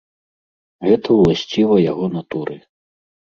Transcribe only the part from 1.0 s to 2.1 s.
ўласціва яго